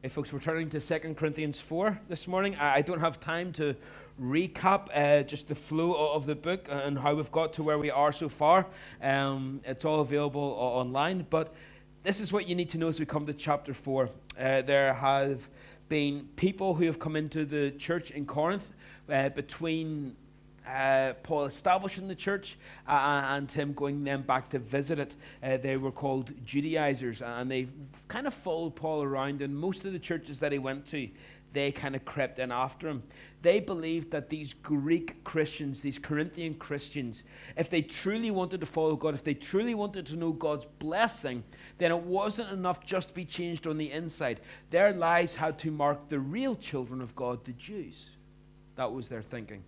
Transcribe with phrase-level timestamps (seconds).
[0.00, 2.54] Hey, folks, we're turning to 2 Corinthians 4 this morning.
[2.54, 3.74] I don't have time to
[4.22, 7.90] recap uh, just the flow of the book and how we've got to where we
[7.90, 8.64] are so far.
[9.02, 11.52] Um, it's all available online, but
[12.04, 14.08] this is what you need to know as we come to chapter 4.
[14.38, 15.48] Uh, there have
[15.88, 18.72] been people who have come into the church in Corinth
[19.08, 20.14] uh, between
[20.68, 25.14] uh, Paul establishing the church uh, and him going then back to visit it.
[25.42, 27.68] Uh, they were called Judaizers, and they
[28.08, 29.40] kind of followed Paul around.
[29.40, 31.08] And most of the churches that he went to,
[31.52, 33.02] they kind of crept in after him.
[33.40, 37.22] They believed that these Greek Christians, these Corinthian Christians,
[37.56, 41.44] if they truly wanted to follow God, if they truly wanted to know God's blessing,
[41.78, 44.40] then it wasn't enough just to be changed on the inside.
[44.70, 48.10] Their lives had to mark the real children of God, the Jews.
[48.76, 49.62] That was their thinking.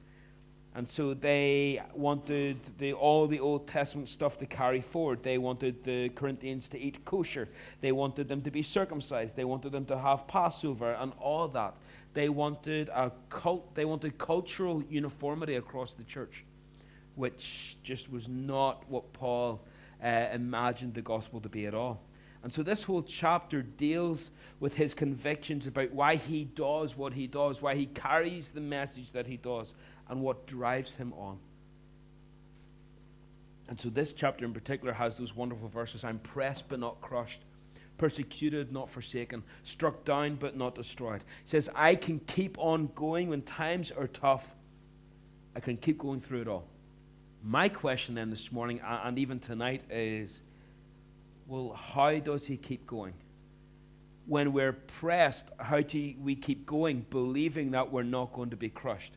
[0.75, 5.23] And so they wanted the, all the Old Testament stuff to carry forward.
[5.23, 7.49] They wanted the Corinthians to eat kosher.
[7.81, 9.35] They wanted them to be circumcised.
[9.35, 11.75] They wanted them to have Passover and all that.
[12.15, 13.75] They wanted a cult.
[13.75, 16.45] They wanted cultural uniformity across the church,
[17.17, 19.61] which just was not what Paul
[20.03, 22.01] uh, imagined the gospel to be at all.
[22.43, 27.27] And so this whole chapter deals with his convictions about why he does what he
[27.27, 29.75] does, why he carries the message that he does,
[30.09, 31.39] and what drives him on.
[33.69, 37.43] And so this chapter in particular has those wonderful verses I'm pressed but not crushed,
[37.99, 41.23] persecuted, not forsaken, struck down but not destroyed.
[41.45, 44.55] He says, I can keep on going when times are tough.
[45.55, 46.67] I can keep going through it all.
[47.45, 50.41] My question then this morning and even tonight is
[51.51, 53.13] well, how does he keep going?
[54.27, 58.69] When we're pressed, how do we keep going, believing that we're not going to be
[58.69, 59.15] crushed?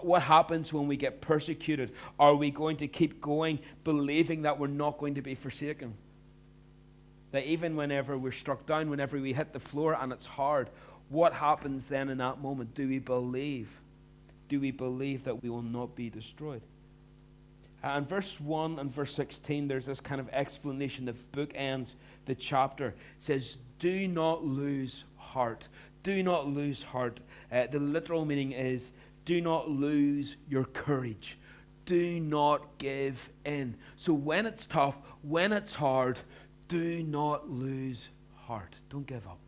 [0.00, 1.90] What happens when we get persecuted?
[2.16, 5.94] Are we going to keep going, believing that we're not going to be forsaken?
[7.32, 10.70] That even whenever we're struck down, whenever we hit the floor and it's hard,
[11.08, 12.76] what happens then in that moment?
[12.76, 13.80] Do we believe?
[14.48, 16.62] Do we believe that we will not be destroyed?
[17.84, 22.94] And verse 1 and verse 16, there's this kind of explanation that bookends the chapter.
[23.20, 25.68] Says, Do not lose heart.
[26.02, 27.20] Do not lose heart.
[27.52, 28.90] Uh, the literal meaning is,
[29.26, 31.38] Do not lose your courage.
[31.84, 33.76] Do not give in.
[33.96, 36.18] So when it's tough, when it's hard,
[36.68, 38.08] do not lose
[38.46, 38.76] heart.
[38.88, 39.40] Don't give up.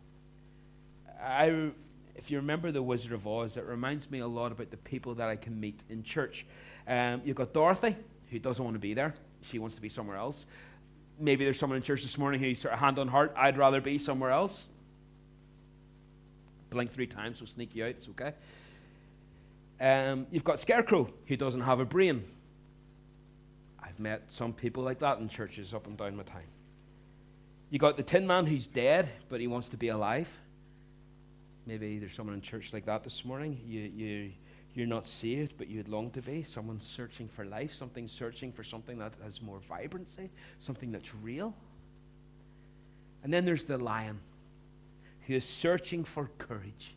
[1.22, 1.70] I,
[2.14, 5.14] if you remember The Wizard of Oz, it reminds me a lot about the people
[5.14, 6.44] that I can meet in church.
[6.86, 7.96] Um, you've got Dorothy
[8.30, 9.14] who doesn't want to be there.
[9.42, 10.46] She wants to be somewhere else.
[11.18, 13.80] Maybe there's someone in church this morning who sort of hand on heart, I'd rather
[13.80, 14.68] be somewhere else.
[16.70, 18.34] Blink three times we'll sneak you out, it's okay.
[19.80, 22.22] Um, you've got Scarecrow, who doesn't have a brain.
[23.82, 26.48] I've met some people like that in churches up and down my time.
[27.70, 30.40] You got the Tin Man who's dead, but he wants to be alive.
[31.66, 33.60] Maybe there's someone in church like that this morning.
[33.66, 34.30] You, you,
[34.76, 36.42] you're not saved, but you'd long to be.
[36.42, 41.54] Someone searching for life, something searching for something that has more vibrancy, something that's real.
[43.24, 44.20] And then there's the lion
[45.26, 46.94] who is searching for courage.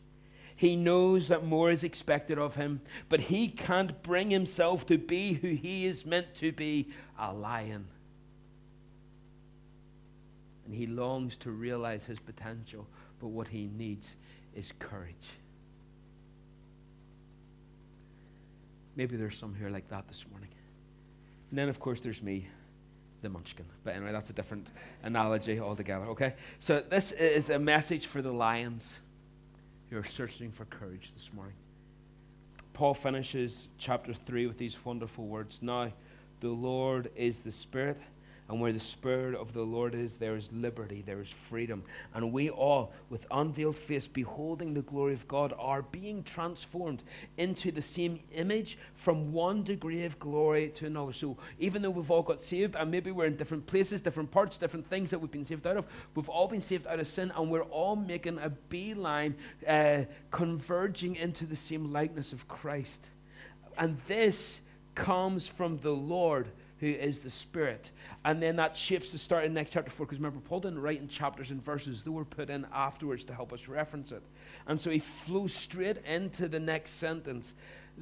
[0.56, 5.32] He knows that more is expected of him, but he can't bring himself to be
[5.32, 7.86] who he is meant to be a lion.
[10.66, 12.86] And he longs to realize his potential,
[13.20, 14.14] but what he needs
[14.54, 15.38] is courage.
[18.96, 20.50] Maybe there's some here like that this morning.
[21.50, 22.48] And then, of course, there's me,
[23.22, 23.66] the munchkin.
[23.84, 24.68] But anyway, that's a different
[25.02, 26.34] analogy altogether, okay?
[26.58, 29.00] So, this is a message for the lions
[29.90, 31.56] who are searching for courage this morning.
[32.72, 35.92] Paul finishes chapter 3 with these wonderful words Now,
[36.40, 38.00] the Lord is the Spirit
[38.50, 41.84] and where the Spirit of the Lord is, there is liberty, there is freedom.
[42.12, 47.04] And we all, with unveiled face, beholding the glory of God, are being transformed
[47.38, 51.12] into the same image from one degree of glory to another.
[51.12, 54.58] So even though we've all got saved, and maybe we're in different places, different parts,
[54.58, 55.86] different things that we've been saved out of,
[56.16, 59.36] we've all been saved out of sin, and we're all making a beeline,
[59.68, 60.00] uh,
[60.32, 63.10] converging into the same likeness of Christ.
[63.78, 64.60] And this
[64.96, 66.48] comes from the Lord
[66.80, 67.90] who is the Spirit.
[68.24, 71.00] And then that shapes the start in next chapter 4, because remember, Paul didn't write
[71.00, 74.22] in chapters and verses, they were put in afterwards to help us reference it.
[74.66, 77.52] And so he flows straight into the next sentence.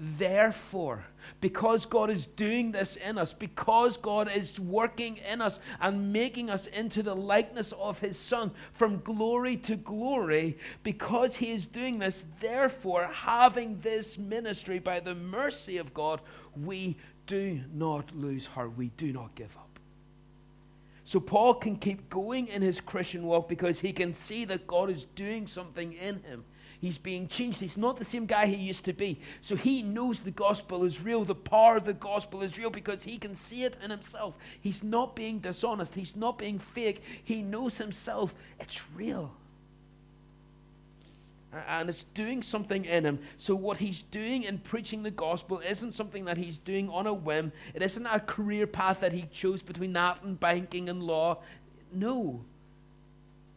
[0.01, 1.05] Therefore,
[1.41, 6.51] because God is doing this in us, because God is working in us and making
[6.51, 11.99] us into the likeness of His Son from glory to glory, because He is doing
[11.99, 16.21] this, therefore, having this ministry by the mercy of God,
[16.55, 16.97] we
[17.29, 18.77] do not lose heart.
[18.77, 19.79] We do not give up.
[21.05, 24.91] So Paul can keep going in his Christian walk because he can see that God
[24.91, 26.45] is doing something in him.
[26.81, 27.61] He's being changed.
[27.61, 29.21] He's not the same guy he used to be.
[29.41, 31.25] So he knows the gospel is real.
[31.25, 34.37] The power of the gospel is real because he can see it in himself.
[34.61, 35.95] He's not being dishonest.
[35.95, 37.03] He's not being fake.
[37.25, 38.35] He knows himself.
[38.61, 39.33] It's real
[41.67, 43.19] and it's doing something in him.
[43.39, 47.13] So, what he's doing in preaching the gospel isn't something that he's doing on a
[47.13, 47.53] whim.
[47.75, 51.39] It isn't a career path that he chose between that and banking and law.
[51.93, 52.45] No.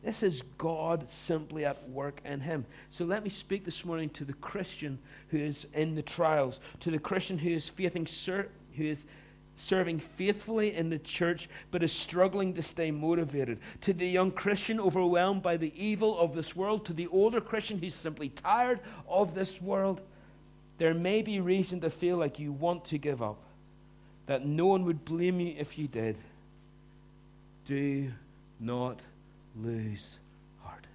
[0.03, 2.65] This is God simply at work in him.
[2.89, 4.99] So, let me speak this morning to the Christian
[5.29, 8.07] who is in the trials, to the Christian who is facing,
[8.77, 9.05] who is
[9.61, 13.59] serving faithfully in the church but is struggling to stay motivated.
[13.81, 17.77] To the young Christian overwhelmed by the evil of this world, to the older Christian
[17.77, 20.01] who's simply tired of this world,
[20.77, 23.37] there may be reason to feel like you want to give up,
[24.25, 26.17] that no one would blame you if you did.
[27.65, 28.11] Do
[28.59, 28.99] not
[29.55, 30.17] lose
[30.63, 30.87] heart.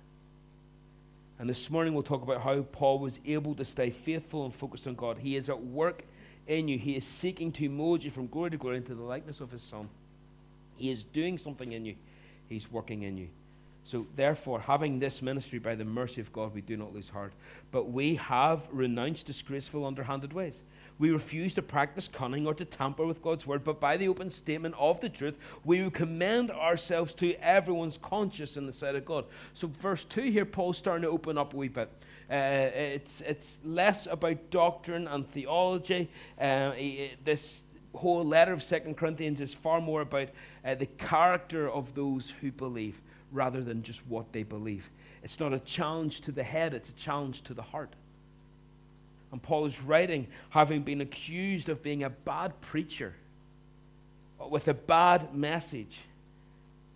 [1.39, 4.89] And this morning we'll talk about how Paul was able to stay faithful and focused
[4.89, 5.19] on God.
[5.19, 6.03] He is at work
[6.47, 6.79] in you.
[6.79, 9.63] He is seeking to mold you from glory to glory into the likeness of his
[9.63, 9.89] Son.
[10.77, 11.95] He is doing something in you,
[12.49, 13.29] he's working in you.
[13.85, 17.33] So, therefore, having this ministry by the mercy of God, we do not lose heart.
[17.71, 20.63] But we have renounced disgraceful, underhanded ways.
[20.99, 24.31] We refuse to practice cunning or to tamper with God's word, but by the open
[24.31, 29.25] statement of the truth, we commend ourselves to everyone's conscience in the sight of God.
[29.55, 31.89] So, verse 2 here, Paul's starting to open up a wee bit.
[32.31, 36.09] Uh, it's, it's less about doctrine and theology.
[36.41, 36.73] Uh,
[37.25, 37.65] this
[37.95, 40.29] whole letter of Second Corinthians is far more about
[40.65, 43.01] uh, the character of those who believe
[43.33, 44.91] rather than just what they believe.
[45.23, 47.95] It's not a challenge to the head, it's a challenge to the heart.
[49.33, 53.15] And Paul is writing, having been accused of being a bad preacher
[54.51, 55.99] with a bad message.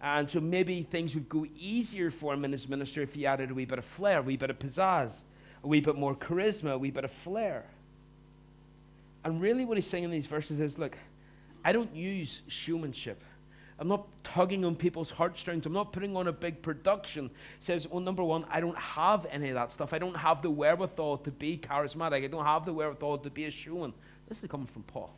[0.03, 3.51] And so maybe things would go easier for him in his ministry if he added
[3.51, 5.23] a wee bit of flair, a wee bit of pizzazz,
[5.63, 7.67] a wee bit more charisma, a wee bit of flair.
[9.25, 10.97] And really, what he's saying in these verses is look,
[11.65, 13.23] I don't use showmanship.
[13.79, 15.65] I'm not tugging on people's heartstrings.
[15.65, 17.31] I'm not putting on a big production.
[17.61, 19.95] says, well, number one, I don't have any of that stuff.
[19.95, 22.23] I don't have the wherewithal to be charismatic.
[22.23, 23.95] I don't have the wherewithal to be a showman.
[24.29, 25.15] This is coming from Paul.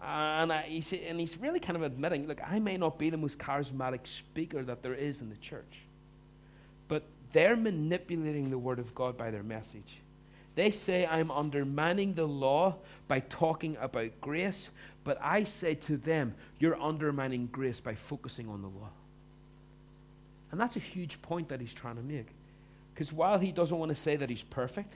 [0.00, 3.10] Uh, and, I, he's, and he's really kind of admitting, look, I may not be
[3.10, 5.80] the most charismatic speaker that there is in the church,
[6.88, 10.00] but they're manipulating the word of God by their message.
[10.54, 12.76] They say I'm undermining the law
[13.08, 14.68] by talking about grace,
[15.02, 18.90] but I say to them, you're undermining grace by focusing on the law.
[20.52, 22.28] And that's a huge point that he's trying to make.
[22.94, 24.94] Because while he doesn't want to say that he's perfect,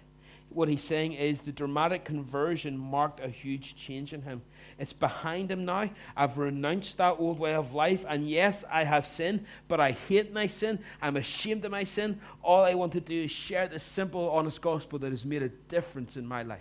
[0.51, 4.43] what he's saying is the dramatic conversion marked a huge change in him.
[4.79, 5.91] It's behind him now.
[6.17, 10.33] I've renounced that old way of life, and yes, I have sinned, but I hate
[10.33, 10.79] my sin.
[11.03, 12.21] I'm ashamed of my sin.
[12.43, 15.49] All I want to do is share the simple, honest gospel that has made a
[15.49, 16.61] difference in my life.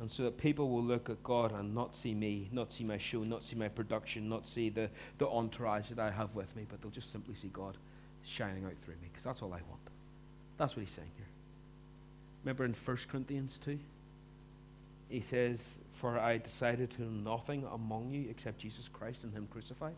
[0.00, 2.98] And so that people will look at God and not see me, not see my
[2.98, 4.88] show, not see my production, not see the,
[5.18, 7.76] the entourage that I have with me, but they'll just simply see God
[8.28, 9.80] shining out through me because that's all I want.
[10.56, 11.26] That's what he's saying here.
[12.44, 13.78] Remember in 1 Corinthians 2?
[15.08, 19.48] He says, For I decided to know nothing among you except Jesus Christ and Him
[19.50, 19.94] crucified.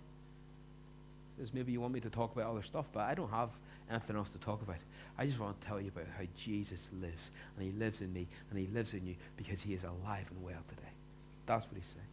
[1.37, 3.51] He Says, maybe you want me to talk about other stuff, but I don't have
[3.91, 4.77] anything else to talk about.
[5.19, 8.29] I just want to tell you about how Jesus lives, and He lives in me,
[8.51, 10.93] and He lives in you because He is alive and well today.
[11.47, 12.07] That's what He's saying.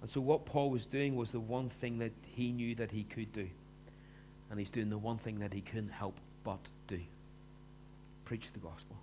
[0.00, 3.04] And so, what Paul was doing was the one thing that he knew that he
[3.04, 3.48] could do
[4.50, 6.98] and he's doing the one thing that he couldn't help but do
[8.24, 8.96] preach the gospel,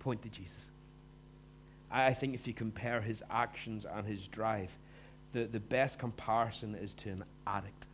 [0.00, 0.66] point to Jesus.
[1.90, 4.70] I think if you compare his actions and his drive,
[5.32, 7.86] the, the best comparison is to an addict.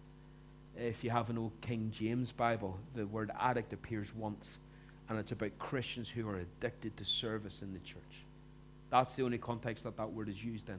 [0.77, 4.59] If you have an old King James Bible, the word addict appears once,
[5.09, 8.01] and it's about Christians who are addicted to service in the church.
[8.91, 10.79] That's the only context that that word is used in.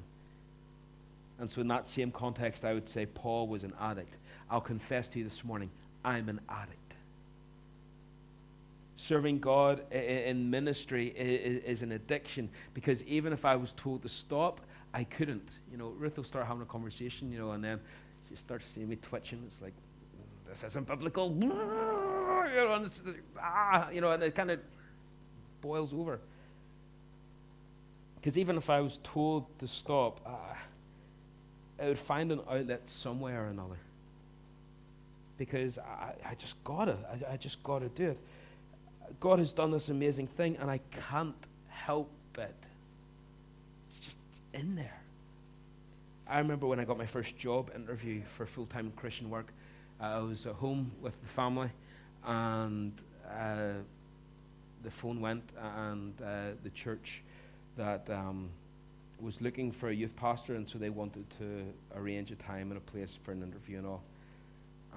[1.39, 4.17] And so, in that same context, I would say Paul was an addict.
[4.49, 5.69] I'll confess to you this morning,
[6.03, 6.87] I'm an addict.
[8.95, 14.61] Serving God in ministry is an addiction because even if I was told to stop,
[14.93, 15.51] I couldn't.
[15.71, 17.79] You know, Ruth will start having a conversation, you know, and then
[18.27, 19.43] she starts seeing me twitching.
[19.45, 19.73] It's like,
[20.47, 21.29] this isn't biblical.
[22.47, 22.89] You know, and,
[23.41, 24.61] ah, you know, and it kind of
[25.59, 26.21] boils over.
[28.15, 30.55] Because even if I was told to stop, uh,
[31.83, 33.77] I would find an outlet somewhere or another
[35.37, 38.19] because I, I just gotta, I, I just gotta do it.
[39.19, 40.79] God has done this amazing thing, and I
[41.09, 41.35] can't
[41.69, 42.55] help it.
[43.87, 44.17] It's just,
[44.53, 44.99] in there.
[46.27, 49.51] I remember when I got my first job interview for full time Christian work,
[50.01, 51.69] uh, I was at home with the family,
[52.25, 52.91] and
[53.29, 53.73] uh,
[54.83, 57.21] the phone went, and uh, the church
[57.77, 58.49] that um,
[59.19, 61.63] was looking for a youth pastor, and so they wanted to
[61.95, 64.01] arrange a time and a place for an interview and all.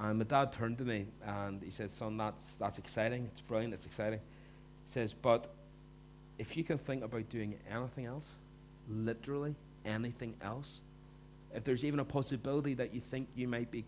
[0.01, 3.29] And my dad turned to me and he said, Son, that's, that's exciting.
[3.33, 3.75] It's brilliant.
[3.75, 4.21] It's exciting.
[4.87, 5.49] He says, But
[6.39, 8.27] if you can think about doing anything else,
[8.89, 9.55] literally
[9.85, 10.81] anything else,
[11.55, 13.85] if there's even a possibility that you think you might be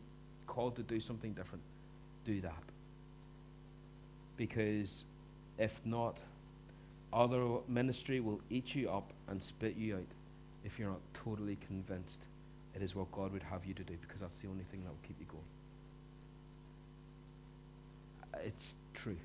[0.47, 1.63] called to do something different,
[2.27, 2.63] do that.
[4.37, 5.05] Because
[5.59, 6.19] if not,
[7.13, 10.07] other ministry will eat you up and spit you out
[10.65, 12.19] if you're not totally convinced
[12.75, 14.91] it is what God would have you to do, because that's the only thing that
[14.91, 15.62] will keep you going.
[18.45, 19.17] It's true.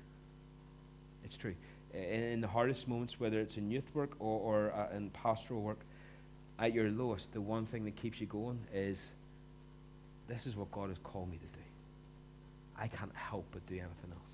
[1.24, 1.54] It's true.
[1.94, 5.80] In, the hardest moments, whether it's in youth work or, or uh, in pastoral work,
[6.58, 9.08] at your lowest, the one thing that keeps you going is
[10.26, 11.64] this is what God has called me to do.
[12.76, 14.32] I can't help but do anything else.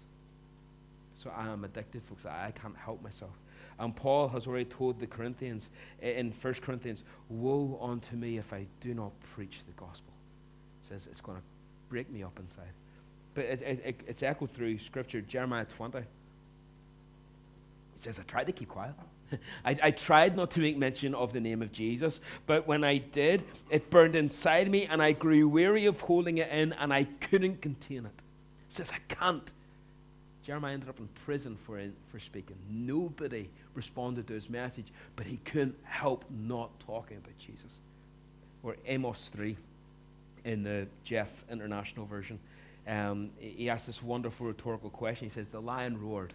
[1.14, 2.26] So I am addicted, folks.
[2.26, 3.30] I can't help myself.
[3.78, 5.70] And Paul has already told the Corinthians
[6.02, 10.12] in 1 Corinthians, Woe unto me if I do not preach the gospel.
[10.82, 11.44] It says it's going to
[11.88, 12.72] break me up inside.
[13.34, 15.98] But it, it, it's echoed through Scripture, Jeremiah 20.
[15.98, 16.06] It
[17.96, 18.94] says, I tried to keep quiet.
[19.64, 22.98] I, I, tried not to make mention of the name of Jesus, but when I
[22.98, 27.04] did, it burned inside me and I grew weary of holding it in and I
[27.04, 28.12] couldn't contain it.
[28.68, 29.52] It says, I can't.
[30.44, 32.56] Jeremiah ended up in prison for, for speaking.
[32.68, 37.78] Nobody responded to his message, but he couldn't help not talking about Jesus.
[38.62, 39.56] Or Amos 3
[40.44, 42.38] in the Jeff International Version.
[42.86, 45.28] Um, he asks this wonderful rhetorical question.
[45.28, 46.34] He says, The lion roared.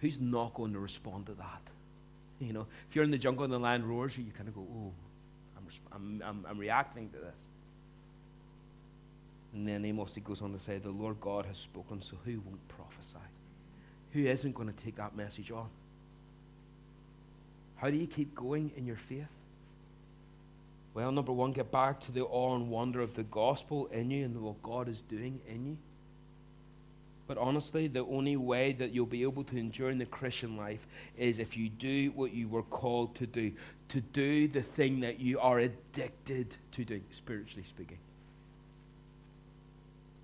[0.00, 1.62] Who's not going to respond to that?
[2.38, 4.66] You know, if you're in the jungle and the lion roars, you kind of go,
[4.70, 4.92] Oh,
[5.56, 7.40] I'm, I'm, I'm, I'm reacting to this.
[9.52, 12.40] And then Amos he goes on to say, The Lord God has spoken, so who
[12.40, 13.16] won't prophesy?
[14.12, 15.68] Who isn't going to take that message on?
[17.76, 19.26] How do you keep going in your faith?
[20.92, 24.24] Well, number one, get back to the awe and wonder of the gospel in you
[24.24, 25.76] and what God is doing in you.
[27.28, 30.84] But honestly, the only way that you'll be able to endure in the Christian life
[31.16, 33.52] is if you do what you were called to do,
[33.90, 37.98] to do the thing that you are addicted to doing, spiritually speaking.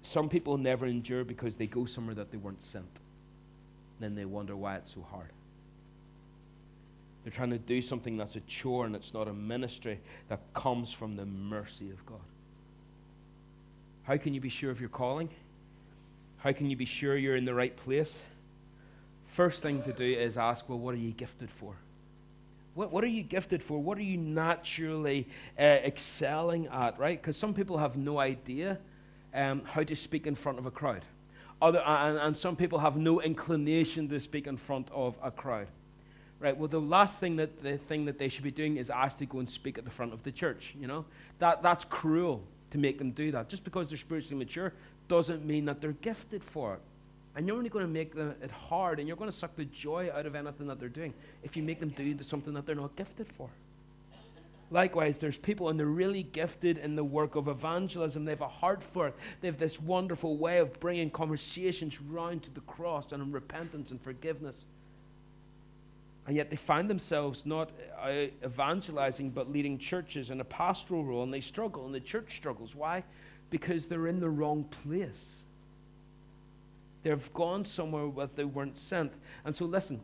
[0.02, 3.00] Some people never endure because they go somewhere that they weren't sent.
[4.00, 5.30] Then they wonder why it's so hard.
[7.26, 10.92] They're trying to do something that's a chore and it's not a ministry that comes
[10.92, 12.21] from the mercy of God.
[14.04, 15.28] How can you be sure of your calling?
[16.38, 18.16] How can you be sure you're in the right place?
[19.26, 21.75] First thing to do is ask, well, what are you gifted for?
[22.76, 23.83] What, what are you gifted for?
[23.83, 25.26] What are you naturally
[25.59, 27.21] uh, excelling at, right?
[27.21, 28.78] Because some people have no idea
[29.35, 31.02] um, how to speak in front of a crowd.
[31.61, 35.66] Other, and, and some people have no inclination to speak in front of a crowd.
[36.38, 39.19] Right, well, the last thing that the thing that they should be doing is asked
[39.19, 40.75] to go and speak at the front of the church.
[40.78, 41.07] You know,
[41.38, 43.49] that that's cruel to make them do that.
[43.49, 44.73] Just because they're spiritually mature
[45.09, 46.81] doesn't mean that they're gifted for it.
[47.35, 49.66] And you're only going to make them, it hard, and you're going to suck the
[49.66, 51.12] joy out of anything that they're doing
[51.43, 53.50] if you make them do something that they're not gifted for.
[54.71, 58.25] Likewise, there's people and they're really gifted in the work of evangelism.
[58.25, 59.14] They have a heart for it.
[59.40, 64.00] They have this wonderful way of bringing conversations round to the cross and repentance and
[64.00, 64.64] forgiveness.
[66.26, 67.71] And yet they find themselves not
[68.02, 72.37] uh, evangelizing but leading churches in a pastoral role, and they struggle, and the church
[72.37, 72.75] struggles.
[72.75, 73.04] Why?
[73.50, 75.37] Because they're in the wrong place.
[77.04, 79.12] They've gone somewhere where they weren't sent.
[79.45, 80.00] And so, listen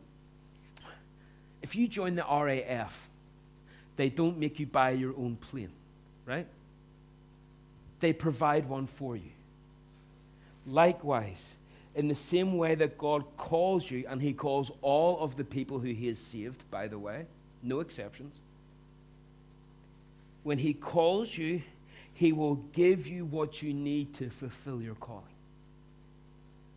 [1.63, 3.09] if you join the RAF,
[3.95, 5.71] they don't make you buy your own plane,
[6.25, 6.45] right?
[8.01, 9.31] They provide one for you.
[10.67, 11.53] Likewise,
[11.95, 15.79] in the same way that God calls you, and He calls all of the people
[15.79, 17.25] who He has saved, by the way,
[17.61, 18.35] no exceptions.
[20.43, 21.61] When He calls you,
[22.13, 25.23] He will give you what you need to fulfill your calling.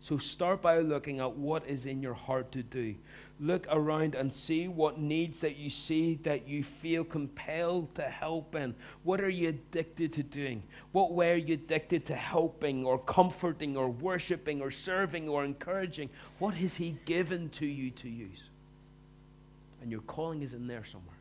[0.00, 2.94] So start by looking at what is in your heart to do.
[3.38, 8.54] Look around and see what needs that you see that you feel compelled to help
[8.54, 8.74] in.
[9.04, 10.62] What are you addicted to doing?
[10.92, 16.08] What way are you addicted to helping or comforting or worshiping or serving or encouraging?
[16.38, 18.44] What has He given to you to use?
[19.82, 21.16] And your calling is in there somewhere.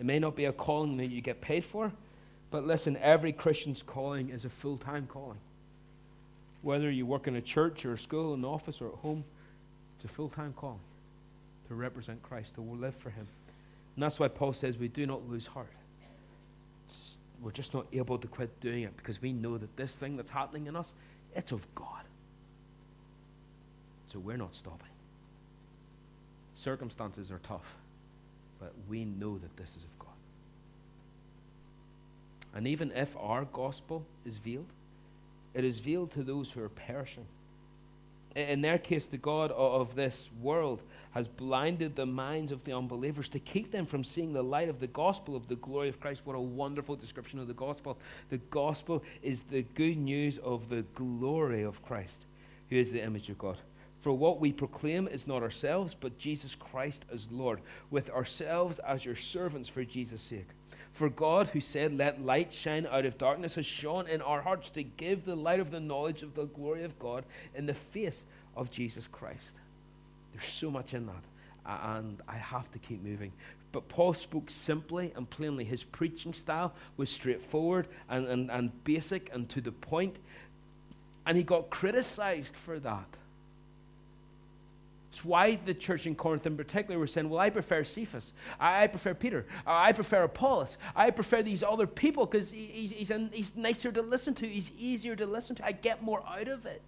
[0.00, 1.92] It may not be a calling that you get paid for,
[2.50, 5.38] but listen, every Christian's calling is a full time calling.
[6.62, 9.22] Whether you work in a church or a school, an office, or at home,
[9.94, 10.80] it's a full time calling
[11.68, 13.26] to represent Christ, to live for Him.
[13.94, 15.72] And that's why Paul says we do not lose heart.
[17.42, 20.30] We're just not able to quit doing it because we know that this thing that's
[20.30, 20.92] happening in us,
[21.34, 22.02] it's of God.
[24.08, 24.88] So we're not stopping.
[26.54, 27.76] Circumstances are tough,
[28.58, 30.08] but we know that this is of God.
[32.54, 34.66] And even if our gospel is veiled,
[35.54, 37.26] it is veiled to those who are perishing.
[38.38, 43.28] In their case, the God of this world has blinded the minds of the unbelievers
[43.30, 46.22] to keep them from seeing the light of the gospel of the glory of Christ.
[46.24, 47.98] What a wonderful description of the gospel.
[48.28, 52.26] The gospel is the good news of the glory of Christ,
[52.70, 53.58] who is the image of God.
[54.02, 59.04] For what we proclaim is not ourselves, but Jesus Christ as Lord, with ourselves as
[59.04, 60.46] your servants for Jesus' sake.
[60.98, 64.68] For God, who said, Let light shine out of darkness, has shone in our hearts
[64.70, 67.24] to give the light of the knowledge of the glory of God
[67.54, 68.24] in the face
[68.56, 69.54] of Jesus Christ.
[70.32, 71.22] There's so much in that,
[71.94, 73.30] and I have to keep moving.
[73.70, 75.62] But Paul spoke simply and plainly.
[75.62, 80.18] His preaching style was straightforward and, and, and basic and to the point,
[81.24, 83.18] and he got criticized for that.
[85.10, 88.32] It's why the church in Corinth in particular were saying, Well, I prefer Cephas.
[88.60, 89.46] I, prefer Peter.
[89.66, 90.76] Uh, I prefer Apollos.
[90.94, 94.46] I prefer these other people because he, he's, he's, he's nicer to listen to.
[94.46, 95.64] He's easier to listen to.
[95.64, 96.82] I get more out of it.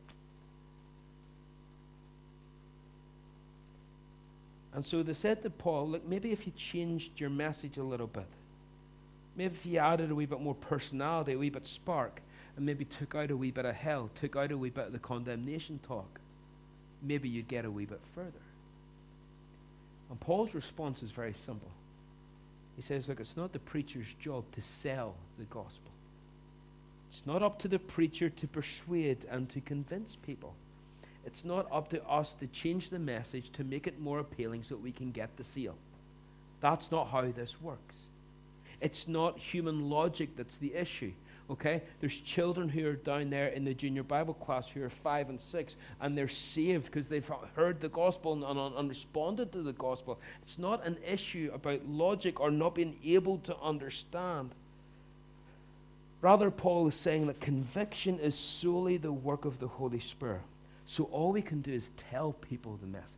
[4.74, 8.06] And so they said to Paul, Look, maybe if you changed your message a little
[8.06, 8.26] bit,
[9.34, 12.20] maybe if you added a wee bit more personality, a wee bit spark,
[12.56, 14.92] and maybe took out a wee bit of hell, took out a wee bit of
[14.92, 16.19] the condemnation talk
[17.02, 18.30] maybe you'd get a wee bit further.
[20.10, 21.70] And Paul's response is very simple.
[22.76, 25.92] He says, Look, it's not the preacher's job to sell the gospel.
[27.12, 30.54] It's not up to the preacher to persuade and to convince people.
[31.26, 34.74] It's not up to us to change the message to make it more appealing so
[34.76, 35.74] that we can get the seal.
[36.60, 37.96] That's not how this works.
[38.80, 41.12] It's not human logic that's the issue.
[41.50, 41.82] Okay?
[42.00, 45.40] There's children who are down there in the junior Bible class who are five and
[45.40, 49.72] six, and they're saved because they've heard the gospel and, and, and, responded to the
[49.72, 50.20] gospel.
[50.42, 54.50] It's not an issue about logic or not being able to understand.
[56.20, 60.42] Rather, Paul is saying that conviction is solely the work of the Holy Spirit.
[60.86, 63.16] So all we can do is tell people the message.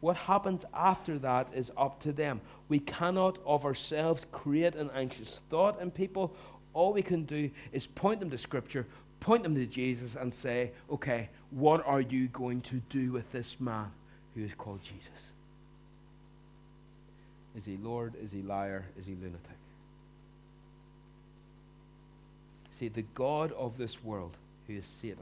[0.00, 2.40] What happens after that is up to them.
[2.68, 6.34] We cannot of ourselves create an anxious thought in people
[6.72, 8.86] all we can do is point them to Scripture,
[9.20, 13.60] point them to Jesus, and say, okay, what are you going to do with this
[13.60, 13.90] man
[14.34, 15.32] who is called Jesus?
[17.56, 18.14] Is he Lord?
[18.22, 18.86] Is he liar?
[18.98, 19.40] Is he lunatic?
[22.72, 25.18] See, the God of this world, who is Satan,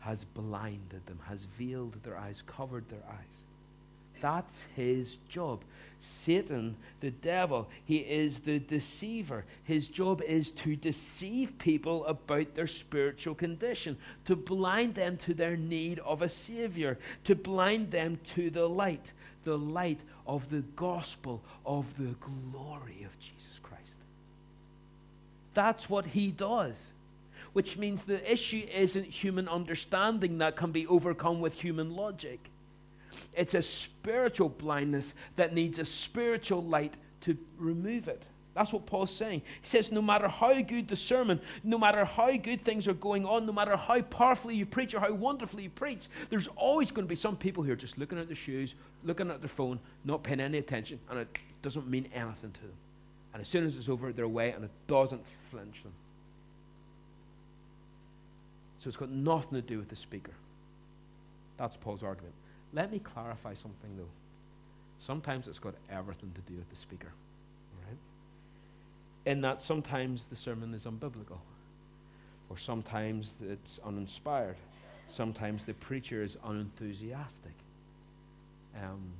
[0.00, 3.47] has blinded them, has veiled their eyes, covered their eyes.
[4.20, 5.60] That's his job.
[6.00, 9.44] Satan, the devil, he is the deceiver.
[9.64, 15.56] His job is to deceive people about their spiritual condition, to blind them to their
[15.56, 19.12] need of a Savior, to blind them to the light,
[19.44, 23.98] the light of the gospel of the glory of Jesus Christ.
[25.54, 26.86] That's what he does.
[27.54, 32.50] Which means the issue isn't human understanding that can be overcome with human logic
[33.34, 38.22] it's a spiritual blindness that needs a spiritual light to remove it.
[38.54, 39.42] That's what Paul's saying.
[39.62, 43.24] He says, no matter how good the sermon, no matter how good things are going
[43.24, 47.06] on, no matter how powerfully you preach or how wonderfully you preach, there's always going
[47.06, 49.78] to be some people who are just looking at their shoes, looking at their phone,
[50.04, 52.72] not paying any attention, and it doesn't mean anything to them.
[53.32, 55.92] And as soon as it's over, they're away, and it doesn't flinch them.
[58.80, 60.32] So it's got nothing to do with the speaker.
[61.58, 62.34] That's Paul's argument.
[62.72, 64.10] Let me clarify something though.
[64.98, 67.12] Sometimes it's got everything to do with the speaker.
[67.86, 67.96] Right?
[69.30, 71.38] In that sometimes the sermon is unbiblical,
[72.50, 74.56] or sometimes it's uninspired,
[75.06, 77.54] sometimes the preacher is unenthusiastic.
[78.76, 79.12] Um,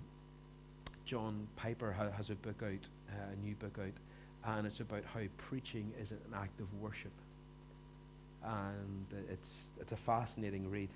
[1.05, 5.05] John Piper ha- has a book out, uh, a new book out, and it's about
[5.15, 7.13] how preaching is an act of worship.
[8.45, 10.91] And it's, it's a fascinating read.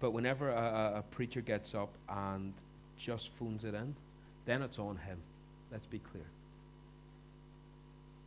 [0.00, 2.54] But whenever a, a, preacher gets up and
[2.98, 3.94] just phones it in,
[4.46, 5.18] then it's on him.
[5.70, 6.24] Let's be clear.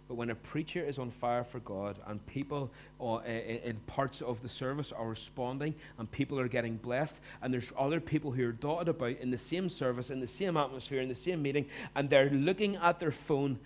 [0.07, 2.69] But when a preacher is on fire for God and people
[3.01, 7.71] uh, in parts of the service are responding and people are getting blessed, and there's
[7.77, 11.09] other people who are dotted about in the same service, in the same atmosphere, in
[11.09, 13.57] the same meeting, and they're looking at their phone,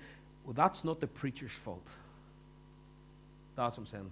[0.45, 1.85] well, that's not the preacher's fault.
[3.57, 4.11] That's what I'm saying.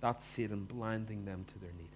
[0.00, 1.93] That's Satan blinding them to their need.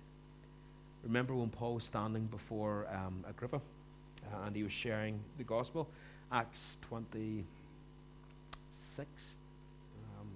[1.05, 3.57] Remember when Paul was standing before um, Agrippa?
[3.57, 5.89] Uh, and he was sharing the gospel.
[6.31, 7.47] Acts 26.
[10.21, 10.27] Um,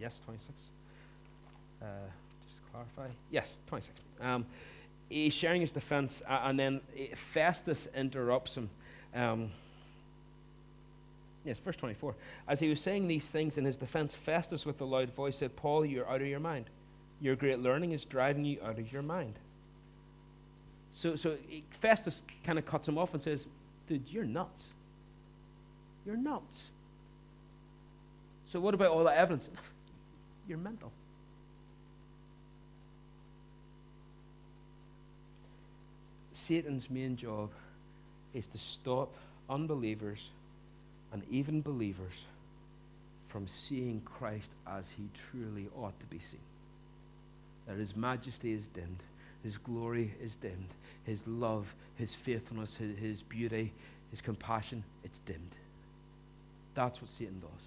[0.00, 0.52] yes, 26.
[1.82, 1.84] Uh,
[2.48, 3.08] just clarify.
[3.30, 4.00] Yes, 26.
[4.20, 4.46] Um,
[5.08, 6.80] he's sharing his defense, uh, and then
[7.14, 8.70] Festus interrupts him.
[9.14, 9.50] Um,
[11.44, 12.14] yes, verse 24.
[12.46, 15.56] As he was saying these things in his defense, Festus, with a loud voice, said,
[15.56, 16.66] Paul, you're out of your mind.
[17.20, 19.34] Your great learning is driving you out of your mind.
[20.92, 21.36] So, so
[21.70, 23.46] Festus kind of cuts him off and says,
[23.86, 24.66] Dude, you're nuts.
[26.04, 26.64] You're nuts.
[28.46, 29.48] So, what about all that evidence?
[30.48, 30.92] you're mental.
[36.32, 37.50] Satan's main job
[38.32, 39.14] is to stop
[39.50, 40.30] unbelievers
[41.12, 42.14] and even believers
[43.28, 46.47] from seeing Christ as he truly ought to be seen.
[47.68, 49.02] That his majesty is dimmed,
[49.44, 53.72] his glory is dimmed, his love, his faithfulness, his, his beauty,
[54.10, 55.54] his compassion, it's dimmed.
[56.74, 57.66] That's what Satan does.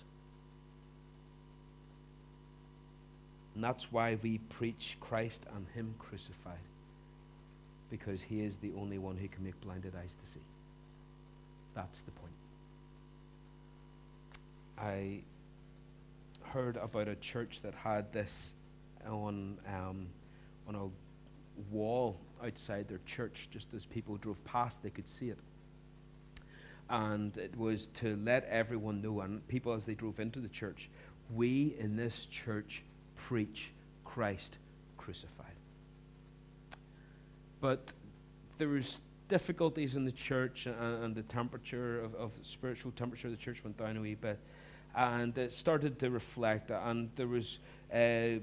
[3.55, 6.57] And that's why we preach Christ and him crucified
[7.89, 10.39] because he is the only one who can make blinded eyes to see.
[11.75, 12.31] That's the point.
[14.77, 15.19] I
[16.51, 18.53] heard about a church that had this
[19.07, 20.07] on um,
[20.67, 25.39] on a wall outside their church, just as people drove past, they could see it.
[26.89, 30.89] And it was to let everyone know, and people as they drove into the church,
[31.33, 32.83] we in this church
[33.15, 33.71] preach
[34.03, 34.57] Christ
[34.97, 35.55] crucified.
[37.61, 37.93] But
[38.57, 43.31] there was difficulties in the church, and, and the temperature of, of spiritual temperature of
[43.31, 44.39] the church went down a wee bit,
[44.93, 46.71] and it started to reflect.
[46.71, 47.59] And there was
[47.93, 48.41] uh,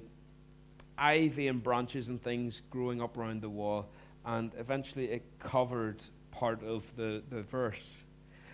[0.99, 3.91] ivy and branches and things growing up around the wall,
[4.25, 7.95] and eventually it covered part of the, the verse.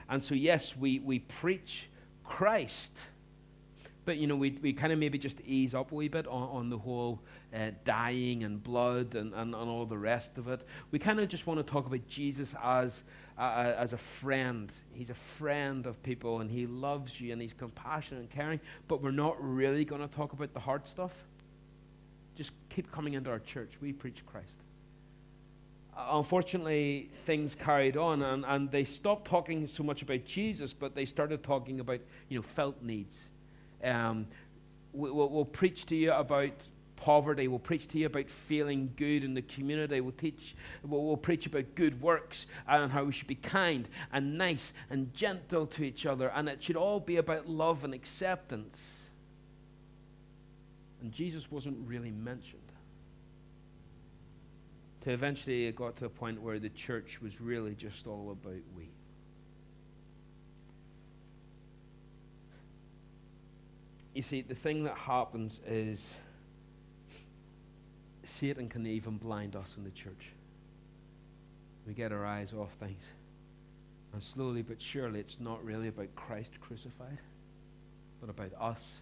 [0.09, 1.89] And so, yes, we, we preach
[2.23, 2.99] Christ
[4.05, 6.49] but, you know, we, we kind of maybe just ease up a wee bit on,
[6.49, 7.23] on the whole
[7.55, 10.67] uh, dying and blood and, and, and all the rest of it.
[10.91, 13.03] We kind of just want to talk about Jesus as,
[13.39, 14.71] uh, as a friend.
[14.93, 19.03] He's a friend of people and he loves you and he's compassionate and caring, but
[19.03, 21.13] we're not really going to talk about the hard stuff.
[22.35, 23.73] Just keep coming into our church.
[23.81, 24.57] We preach Christ.
[25.97, 30.95] Uh, unfortunately, things carried on and, and they stopped talking so much about Jesus, but
[30.95, 33.29] they started talking about, you know, felt needs
[33.85, 34.27] um,
[34.93, 36.67] we, will we'll preach to you about
[36.97, 37.49] poverty.
[37.49, 40.01] We'll preach to you about feeling good in the community.
[40.01, 44.39] We'll teach, we'll, we'll, preach about good works and how we should be kind and
[44.39, 46.29] nice and gentle to each other.
[46.35, 49.04] And it should all be about love and acceptance.
[51.05, 52.61] And Jesus wasn't really mentioned.
[55.03, 58.63] To eventually it got to a point where the church was really just all about
[58.75, 58.89] we.
[64.15, 66.15] you see, the thing that happens is
[68.23, 70.31] Satan can even blind us in the church.
[71.87, 73.03] We get our eyes off things.
[74.13, 77.19] And slowly but surely, it's not really about Christ crucified,
[78.21, 78.99] but about us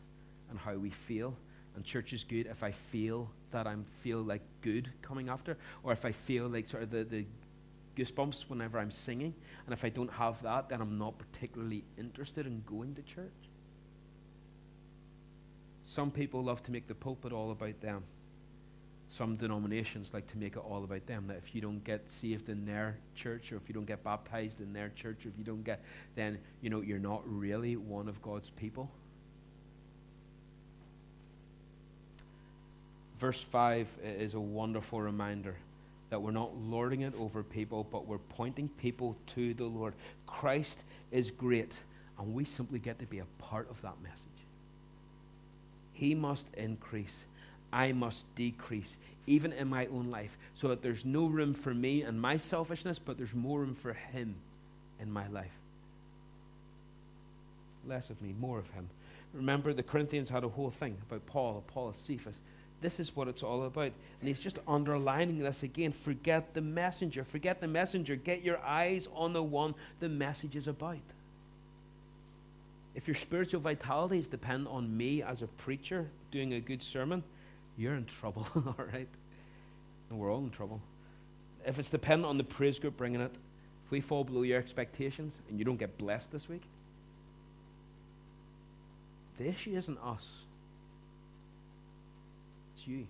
[0.50, 1.36] and how we feel.
[1.74, 5.92] And church is good if I feel that I feel like good coming after, or
[5.92, 7.24] if I feel like sort of the, the
[7.96, 9.34] goosebumps whenever I'm singing.
[9.66, 13.30] And if I don't have that, then I'm not particularly interested in going to church.
[15.84, 18.02] Some people love to make the pulpit all about them.
[19.08, 21.26] Some denominations like to make it all about them.
[21.26, 24.60] That if you don't get saved in their church, or if you don't get baptized
[24.62, 28.08] in their church, or if you don't get, then you know you're not really one
[28.08, 28.90] of God's people.
[33.22, 35.54] Verse 5 is a wonderful reminder
[36.10, 39.94] that we're not lording it over people, but we're pointing people to the Lord.
[40.26, 40.82] Christ
[41.12, 41.72] is great,
[42.18, 44.26] and we simply get to be a part of that message.
[45.92, 47.16] He must increase.
[47.72, 48.96] I must decrease,
[49.28, 52.98] even in my own life, so that there's no room for me and my selfishness,
[52.98, 54.34] but there's more room for Him
[55.00, 55.54] in my life.
[57.86, 58.88] Less of me, more of Him.
[59.32, 62.40] Remember, the Corinthians had a whole thing about Paul, Apollos, Cephas.
[62.82, 63.92] This is what it's all about.
[64.20, 65.92] And he's just underlining this again.
[65.92, 67.24] Forget the messenger.
[67.24, 68.16] Forget the messenger.
[68.16, 70.98] Get your eyes on the one the message is about.
[72.94, 77.22] If your spiritual vitality is dependent on me as a preacher doing a good sermon,
[77.78, 79.08] you're in trouble, all right?
[80.10, 80.80] And we're all in trouble.
[81.64, 83.32] If it's dependent on the praise group bringing it,
[83.86, 86.62] if we fall below your expectations and you don't get blessed this week,
[89.38, 90.28] the issue isn't us,
[92.82, 93.06] it's you.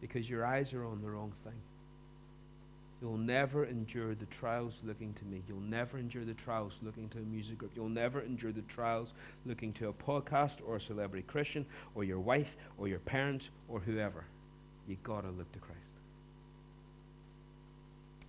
[0.00, 1.60] Because your eyes are on the wrong thing.
[3.02, 5.42] You'll never endure the trials looking to me.
[5.48, 7.72] You'll never endure the trials looking to a music group.
[7.74, 9.14] You'll never endure the trials
[9.46, 13.80] looking to a podcast or a celebrity Christian or your wife or your parents or
[13.80, 14.24] whoever.
[14.86, 15.79] You've gotta look to Christ.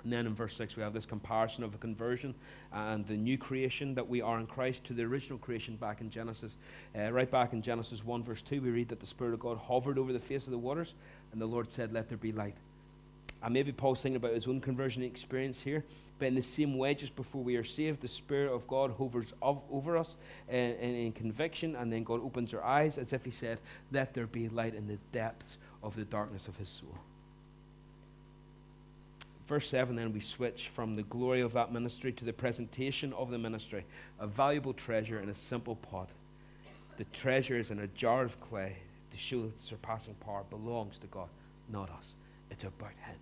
[0.03, 2.33] And then in verse 6, we have this comparison of a conversion
[2.73, 6.09] and the new creation that we are in Christ to the original creation back in
[6.09, 6.55] Genesis.
[6.97, 9.57] Uh, right back in Genesis 1, verse 2, we read that the Spirit of God
[9.57, 10.93] hovered over the face of the waters,
[11.31, 12.55] and the Lord said, Let there be light.
[13.43, 15.83] And maybe Paul's thinking about his own conversion experience here,
[16.19, 19.33] but in the same way, just before we are saved, the Spirit of God hovers
[19.41, 20.15] over us
[20.47, 23.59] in, in, in conviction, and then God opens our eyes as if He said,
[23.91, 26.97] Let there be light in the depths of the darkness of His soul
[29.51, 33.29] verse 7, then we switch from the glory of that ministry to the presentation of
[33.29, 33.83] the ministry,
[34.17, 36.07] a valuable treasure in a simple pot.
[36.95, 38.77] The treasure is in a jar of clay
[39.11, 41.27] to show that the surpassing power belongs to God,
[41.67, 42.13] not us.
[42.49, 43.17] It's about Him.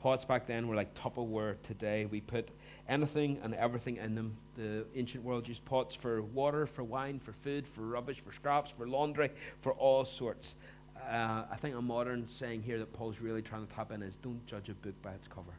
[0.00, 2.06] Pots back then were like Tupperware today.
[2.06, 2.48] We put
[2.88, 4.38] anything and everything in them.
[4.56, 8.70] The ancient world used pots for water, for wine, for food, for rubbish, for scraps,
[8.70, 10.54] for laundry, for all sorts
[11.08, 14.16] uh, I think a modern saying here that Paul's really trying to tap in is
[14.16, 15.52] don't judge a book by its cover.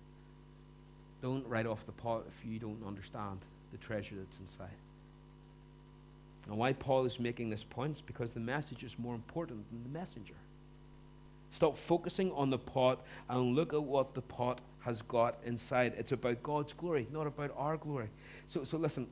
[1.21, 3.39] Don't write off the pot if you don't understand
[3.71, 4.69] the treasure that's inside.
[6.47, 9.83] And why Paul is making this point is because the message is more important than
[9.83, 10.33] the messenger.
[11.51, 15.93] Stop focusing on the pot and look at what the pot has got inside.
[15.97, 18.09] It's about God's glory, not about our glory.
[18.47, 19.07] So, so listen,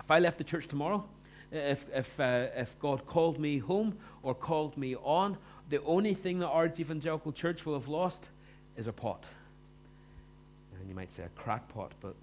[0.00, 1.04] if I left the church tomorrow,
[1.52, 5.36] if, if, uh, if God called me home or called me on,
[5.68, 8.28] the only thing that our Evangelical Church will have lost
[8.76, 9.24] is a pot.
[10.78, 12.14] And you might say a crackpot, but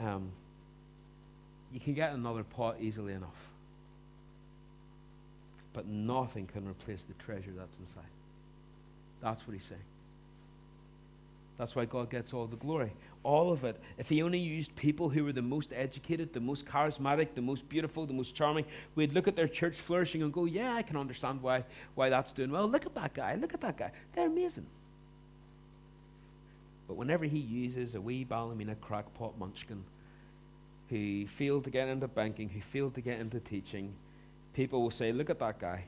[0.00, 0.30] um,
[1.72, 3.48] you can get another pot easily enough.
[5.72, 8.02] But nothing can replace the treasure that's inside.
[9.22, 9.80] That's what he's saying.
[11.58, 12.90] That's why God gets all the glory.
[13.22, 13.76] All of it.
[13.98, 17.68] If He only used people who were the most educated, the most charismatic, the most
[17.68, 20.96] beautiful, the most charming, we'd look at their church flourishing and go, Yeah, I can
[20.96, 22.66] understand why, why that's doing well.
[22.66, 23.34] Look at that guy.
[23.34, 23.92] Look at that guy.
[24.14, 24.66] They're amazing.
[26.88, 29.84] But whenever He uses a wee Ballymena crackpot munchkin
[30.88, 33.92] who failed to get into banking, who failed to get into teaching,
[34.54, 35.84] people will say, Look at that guy.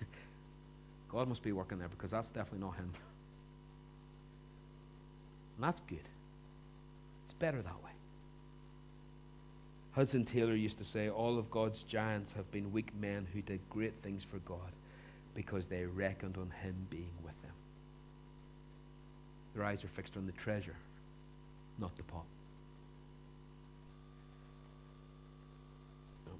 [1.08, 2.90] God must be working there because that's definitely not him.
[5.56, 6.00] And that's good.
[7.42, 7.90] Better that way.
[9.96, 13.58] Hudson Taylor used to say, All of God's giants have been weak men who did
[13.68, 14.70] great things for God
[15.34, 17.50] because they reckoned on Him being with them.
[19.56, 20.76] Their eyes are fixed on the treasure,
[21.80, 22.22] not the pot.
[26.26, 26.32] No.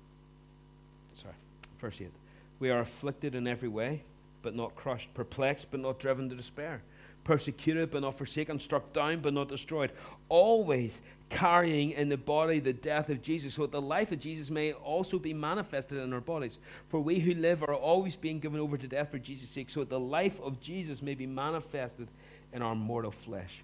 [1.21, 1.35] Sorry.
[1.81, 2.13] Verse 8.
[2.61, 4.05] We are afflicted in every way,
[4.41, 6.81] but not crushed, perplexed, but not driven to despair
[7.25, 9.93] persecuted but not forsaken, struck down but not destroyed,
[10.29, 14.51] always carrying in the body the death of Jesus, so that the life of Jesus
[14.51, 16.59] may also be manifested in our bodies.
[16.89, 19.81] For we who live are always being given over to death for Jesus' sake, so
[19.81, 22.09] that the life of Jesus may be manifested
[22.53, 23.63] in our mortal flesh.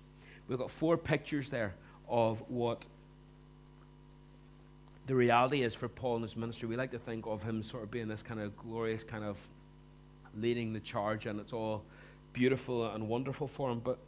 [0.48, 1.74] We've got four pictures there
[2.08, 2.86] of what
[5.06, 6.68] the reality is for Paul and his ministry.
[6.68, 9.36] We like to think of him sort of being this kind of glorious, kind of
[10.34, 11.82] leading the charge, and it's all
[12.38, 13.80] beautiful and wonderful for him.
[13.80, 13.98] But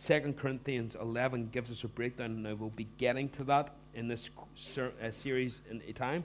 [0.00, 4.06] 2 Corinthians 11 gives us a breakdown, and I will be getting to that in
[4.06, 6.22] this ser- uh, series in a time.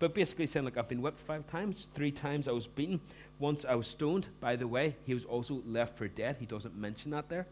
[0.00, 1.86] But basically saying, like, I've been whipped five times.
[1.94, 3.00] Three times I was beaten.
[3.38, 4.26] Once I was stoned.
[4.40, 6.36] By the way, he was also left for dead.
[6.40, 7.46] He doesn't mention that there.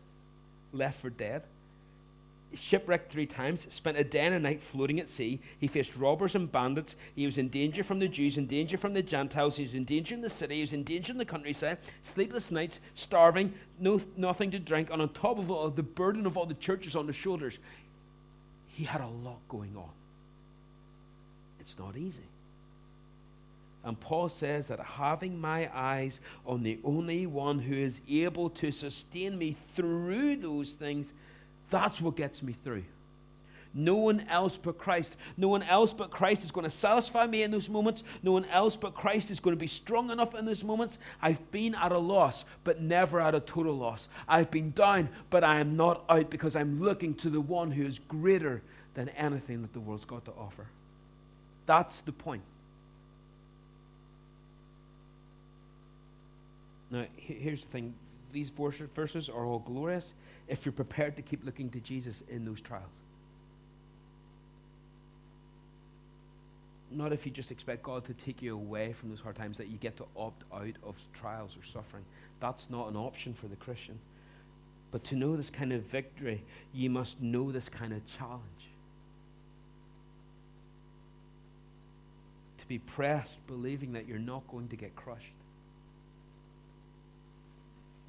[0.72, 1.44] Left for dead
[2.56, 5.40] shipwrecked three times, spent a day and a night floating at sea.
[5.58, 6.96] He faced robbers and bandits.
[7.14, 9.56] He was in danger from the Jews, in danger from the Gentiles.
[9.56, 10.56] He was in danger in the city.
[10.56, 11.78] He was in danger in the countryside.
[12.02, 14.90] Sleepless nights, starving, no, nothing to drink.
[14.90, 17.58] And on top of all, the burden of all the churches on his shoulders,
[18.68, 19.90] he had a lot going on.
[21.60, 22.22] It's not easy.
[23.84, 28.72] And Paul says that having my eyes on the only one who is able to
[28.72, 31.12] sustain me through those things
[31.74, 32.84] that's what gets me through.
[33.76, 35.16] No one else but Christ.
[35.36, 38.04] No one else but Christ is going to satisfy me in those moments.
[38.22, 40.98] No one else but Christ is going to be strong enough in those moments.
[41.20, 44.06] I've been at a loss, but never at a total loss.
[44.28, 47.84] I've been down, but I am not out because I'm looking to the one who
[47.84, 48.62] is greater
[48.94, 50.66] than anything that the world's got to offer.
[51.66, 52.42] That's the point.
[56.92, 57.94] Now, here's the thing
[58.34, 60.12] these verses are all glorious
[60.48, 62.84] if you're prepared to keep looking to Jesus in those trials.
[66.90, 69.68] Not if you just expect God to take you away from those hard times, that
[69.68, 72.04] you get to opt out of trials or suffering.
[72.40, 73.98] That's not an option for the Christian.
[74.90, 76.42] But to know this kind of victory,
[76.72, 78.42] you must know this kind of challenge.
[82.58, 85.32] To be pressed, believing that you're not going to get crushed.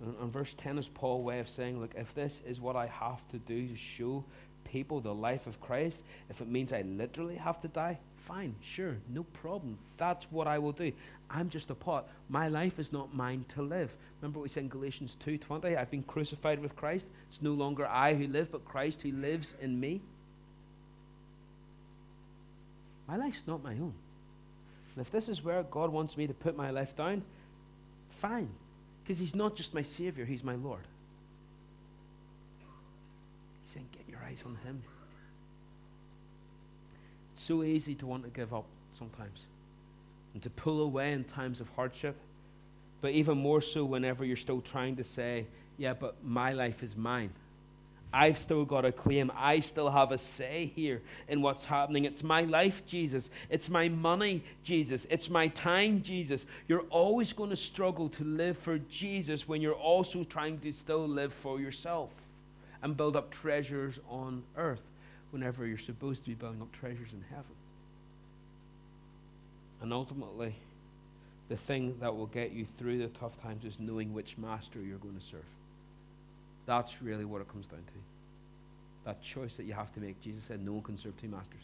[0.03, 2.88] And, and verse 10 is Paul's way of saying, look, if this is what I
[2.88, 4.23] have to do to show
[4.65, 8.97] people the life of Christ, if it means I literally have to die, fine, sure,
[9.10, 9.77] no problem.
[9.97, 10.91] That's what I will do.
[11.29, 12.08] I'm just a pot.
[12.29, 13.95] My life is not mine to live.
[14.21, 17.08] Remember what we said in Galatians 2:20, I've been crucified with Christ.
[17.29, 20.01] It's no longer I who live, but Christ who lives in me.
[23.08, 23.93] My life's not my own.
[24.95, 27.23] And if this is where God wants me to put my life down,
[28.10, 28.49] fine.
[29.06, 30.82] Because he's not just my Savior, he's my Lord.
[33.63, 34.82] He's saying, get your eyes on him.
[37.34, 38.65] It's so easy to want to give up
[38.98, 39.41] sometimes
[40.34, 42.15] and to pull away in times of hardship.
[43.02, 45.46] But even more so whenever you're still trying to say,
[45.78, 47.30] yeah, but my life is mine.
[48.15, 49.30] I've still got a claim.
[49.36, 52.06] I still have a say here in what's happening.
[52.06, 53.30] It's my life, Jesus.
[53.49, 55.06] It's my money, Jesus.
[55.10, 56.45] It's my time, Jesus.
[56.69, 61.06] You're always going to struggle to live for Jesus when you're also trying to still
[61.06, 62.10] live for yourself
[62.82, 64.84] and build up treasures on earth
[65.32, 67.43] whenever you're supposed to be building up treasures in heaven.
[69.82, 70.56] And ultimately,
[71.49, 74.99] the thing that will get you through the tough times is knowing which master you're
[74.99, 75.43] going to serve.
[76.65, 77.93] That's really what it comes down to.
[79.06, 80.19] That choice that you have to make.
[80.21, 81.62] Jesus said, No one can serve two masters.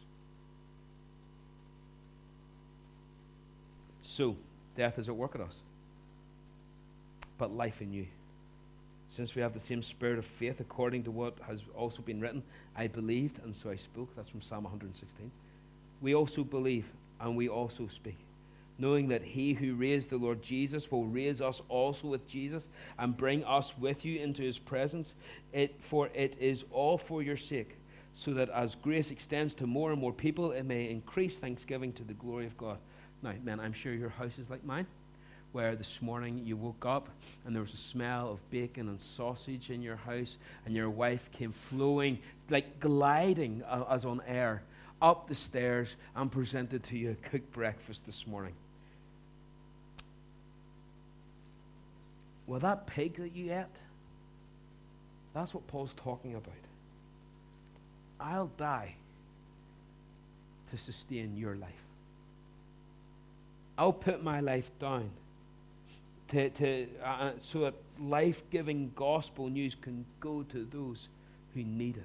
[4.03, 4.35] So,
[4.75, 5.55] death is at work at us,
[7.37, 8.05] but life in you.
[9.09, 12.43] Since we have the same spirit of faith, according to what has also been written,
[12.75, 14.15] I believed, and so I spoke.
[14.15, 15.31] That's from Psalm 116.
[16.01, 18.17] We also believe, and we also speak
[18.81, 22.67] knowing that he who raised the Lord Jesus will raise us also with Jesus
[22.97, 25.13] and bring us with you into his presence.
[25.53, 27.77] It, for it is all for your sake,
[28.15, 32.03] so that as grace extends to more and more people, it may increase thanksgiving to
[32.03, 32.79] the glory of God.
[33.21, 34.87] Now, man, I'm sure your house is like mine,
[35.51, 37.07] where this morning you woke up
[37.45, 41.31] and there was a smell of bacon and sausage in your house, and your wife
[41.31, 42.17] came flowing,
[42.49, 44.63] like gliding uh, as on air
[45.01, 48.53] up the stairs and presented to you a cooked breakfast this morning.
[52.47, 53.65] Well, that pig that you ate,
[55.33, 56.53] that's what Paul's talking about.
[58.19, 58.95] I'll die
[60.69, 61.71] to sustain your life.
[63.77, 65.09] I'll put my life down
[66.29, 71.07] to, to, uh, uh so that life giving gospel news can go to those
[71.53, 72.03] who need it.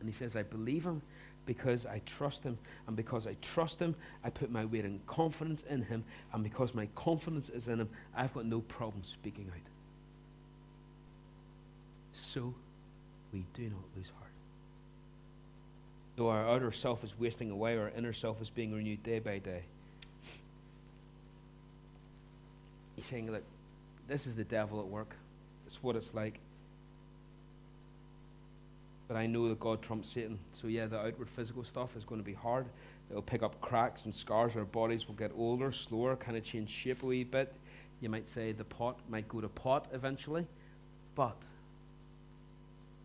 [0.00, 1.02] And he says, I believe him
[1.46, 2.58] because I trust Him.
[2.86, 6.04] And because I trust Him, I put my weight and confidence in Him.
[6.32, 9.60] And because my confidence is in Him, I've got no problem speaking out.
[12.12, 12.54] So
[13.32, 14.30] we do not lose heart.
[16.16, 19.38] Though our outer self is wasting away, our inner self is being renewed day by
[19.38, 19.62] day.
[22.96, 23.44] He's saying, look,
[24.08, 25.14] this is the devil at work.
[25.66, 26.38] It's what it's like.
[29.08, 30.38] But I know that God trumps Satan.
[30.52, 32.66] So, yeah, the outward physical stuff is going to be hard.
[33.10, 34.56] It'll pick up cracks and scars.
[34.56, 37.52] Our bodies will get older, slower, kind of change shape a wee bit.
[38.00, 40.46] You might say the pot might go to pot eventually.
[41.14, 41.36] But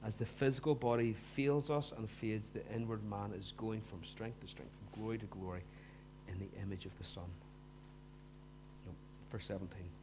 [0.05, 4.41] as the physical body fails us and fades, the inward man is going from strength
[4.41, 5.61] to strength, from glory to glory,
[6.27, 7.25] in the image of the Son.
[9.31, 10.00] Verse 17.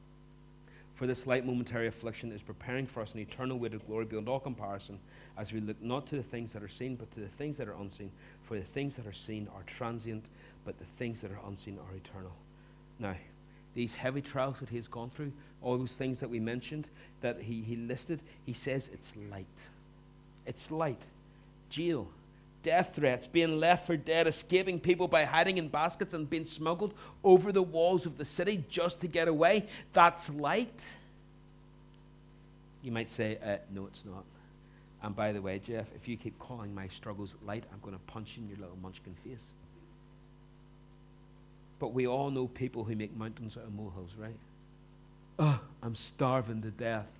[0.98, 4.28] For this light momentary affliction is preparing for us an eternal weight of glory beyond
[4.28, 4.98] all comparison,
[5.36, 7.68] as we look not to the things that are seen, but to the things that
[7.68, 8.10] are unseen.
[8.42, 10.24] For the things that are seen are transient,
[10.64, 12.32] but the things that are unseen are eternal.
[12.98, 13.14] Now,
[13.76, 15.30] these heavy trials that he has gone through,
[15.62, 16.88] all those things that we mentioned,
[17.20, 19.46] that he, he listed, he says it's light.
[20.46, 21.02] It's light.
[21.70, 22.08] Jail,
[22.62, 26.94] death threats, being left for dead, escaping people by hiding in baskets and being smuggled
[27.24, 29.66] over the walls of the city just to get away.
[29.92, 30.80] That's light.
[32.82, 34.24] You might say, uh, no, it's not.
[35.02, 38.02] And by the way, Jeff, if you keep calling my struggles light, I'm going to
[38.12, 39.44] punch you in your little munchkin face.
[41.78, 44.36] But we all know people who make mountains out of molehills, right?
[45.38, 47.10] Oh, I'm starving to death.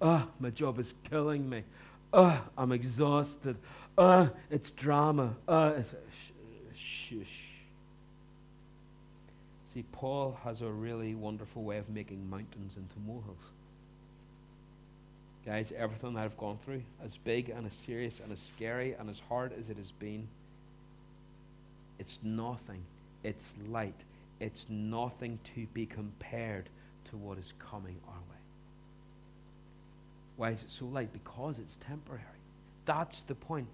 [0.00, 1.64] Oh, my job is killing me.
[2.12, 3.56] Oh, I'm exhausted
[3.96, 5.36] uh, it's drama.
[5.46, 7.40] Uh, it's sh- shush.
[9.72, 13.50] See, Paul has a really wonderful way of making mountains into molehills.
[15.44, 19.20] Guys, everything I've gone through, as big and as serious and as scary and as
[19.28, 20.28] hard as it has been,
[21.98, 22.82] it's nothing.
[23.22, 24.04] It's light.
[24.40, 26.68] It's nothing to be compared
[27.10, 28.40] to what is coming our way.
[30.36, 31.12] Why is it so light?
[31.12, 32.22] Because it's temporary.
[32.84, 33.68] That's the point.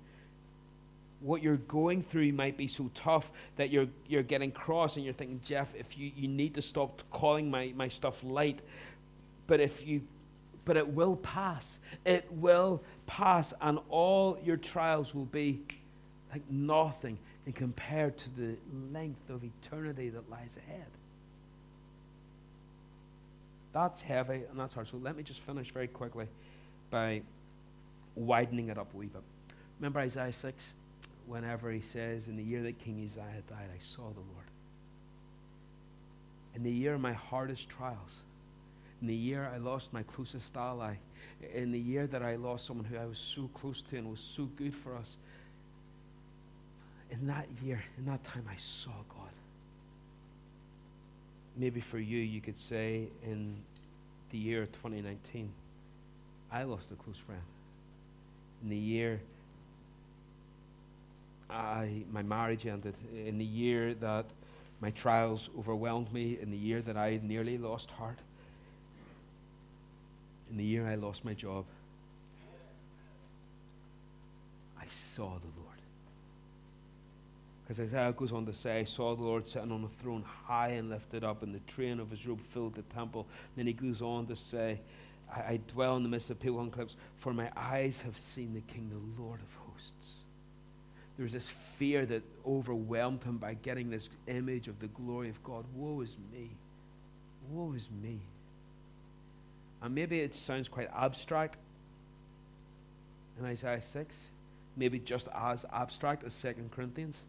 [1.21, 5.15] What you're going through might be so tough that you're, you're getting cross and you're
[5.15, 8.61] thinking, Jeff, if you, you need to stop calling my, my stuff light.
[9.47, 10.03] But if you
[10.65, 11.79] but it will pass.
[12.05, 15.61] It will pass, and all your trials will be
[16.33, 18.57] like nothing in compared to the
[18.93, 20.87] length of eternity that lies ahead.
[23.73, 24.89] That's heavy and that's hard.
[24.89, 26.27] So let me just finish very quickly
[26.91, 27.23] by
[28.15, 29.23] widening it up a wee bit.
[29.79, 30.73] Remember Isaiah 6?
[31.31, 34.51] Whenever he says, In the year that King Uzziah died, I saw the Lord.
[36.57, 38.17] In the year of my hardest trials,
[39.01, 40.95] in the year I lost my closest ally,
[41.55, 44.19] in the year that I lost someone who I was so close to and was
[44.19, 45.17] so good for us,
[47.13, 49.31] in that year, in that time, I saw God.
[51.57, 53.55] Maybe for you, you could say in
[54.33, 55.49] the year 2019,
[56.51, 57.43] I lost a close friend.
[58.65, 59.21] In the year
[61.51, 64.27] I, my marriage ended, in the year that
[64.81, 68.19] my trials overwhelmed me, in the year that I nearly lost heart,
[70.51, 71.65] in the year I lost my job,
[74.81, 75.71] I saw the Lord.
[77.63, 80.71] Because Isaiah goes on to say, I saw the Lord sitting on a throne high
[80.71, 83.27] and lifted up, and the train of his robe filled the temple.
[83.57, 84.81] then he goes on to say,
[85.33, 88.55] I, I dwell in the midst of people and cliffs, for my eyes have seen
[88.55, 90.20] the King, the Lord of hosts.
[91.21, 95.45] There was this fear that overwhelmed him by getting this image of the glory of
[95.45, 95.67] God.
[95.75, 96.49] Woe is me.
[97.51, 98.21] Woe is me.
[99.83, 101.59] And maybe it sounds quite abstract
[103.39, 104.17] in Isaiah 6,
[104.79, 107.21] maybe just as abstract as 2 Corinthians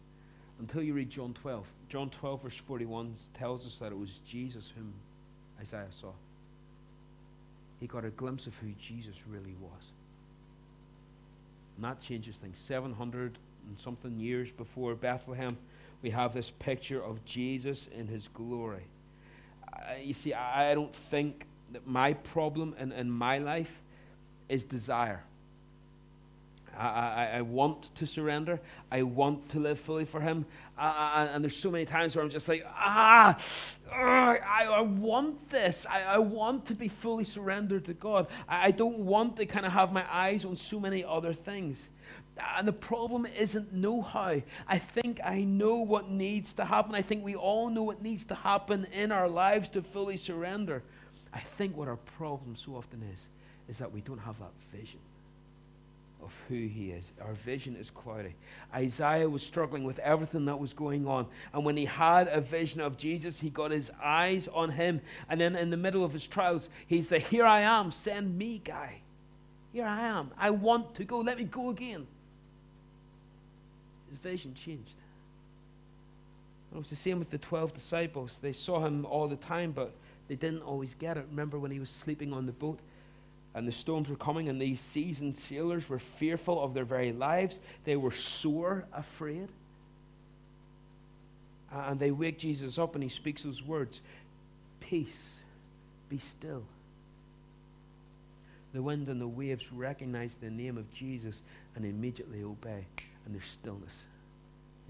[0.61, 1.67] until you read John 12.
[1.89, 4.93] John 12, verse 41 tells us that it was Jesus whom
[5.59, 6.13] Isaiah saw.
[7.81, 9.83] He got a glimpse of who Jesus really was.
[11.75, 12.57] And that changes things.
[12.57, 13.37] 700
[13.67, 15.57] and something years before Bethlehem,
[16.01, 18.83] we have this picture of Jesus in his glory.
[19.71, 23.81] Uh, you see, I, don't think that my problem in, in my life
[24.49, 25.23] is desire.
[26.77, 28.59] I, I, I, want to surrender.
[28.91, 30.45] I want to live fully for Him.
[30.77, 33.37] And there's so many times where I'm just like, ah,
[33.91, 35.85] uh, I, I, want this.
[35.89, 38.27] I, want to be fully surrendered to God.
[38.47, 41.87] I don't want to kind of have my eyes on so many other things.
[42.57, 44.41] And the problem isn't know how.
[44.67, 46.95] I think I know what needs to happen.
[46.95, 50.83] I think we all know what needs to happen in our lives to fully surrender.
[51.33, 53.25] I think what our problem so often is,
[53.69, 54.99] is that we don't have that vision
[56.23, 57.11] of who he is.
[57.21, 58.35] Our vision is cloudy.
[58.73, 61.27] Isaiah was struggling with everything that was going on.
[61.53, 65.01] And when he had a vision of Jesus, he got his eyes on him.
[65.29, 68.61] And then in the middle of his trials, he's the Here I am, send me
[68.63, 69.01] guy.
[69.73, 70.31] Here I am.
[70.37, 71.19] I want to go.
[71.19, 72.05] Let me go again.
[74.21, 74.93] Vision changed.
[76.73, 78.39] It was the same with the 12 disciples.
[78.41, 79.91] They saw him all the time, but
[80.29, 81.25] they didn't always get it.
[81.29, 82.79] Remember when he was sleeping on the boat?
[83.53, 87.59] and the storms were coming, and these seasoned sailors were fearful of their very lives.
[87.83, 89.49] They were sore afraid.
[91.71, 94.01] And they wake Jesus up, and he speaks those words
[94.79, 95.21] Peace,
[96.09, 96.63] be still.
[98.73, 101.43] The wind and the waves recognize the name of Jesus
[101.75, 102.85] and immediately obey,
[103.25, 104.05] and there's stillness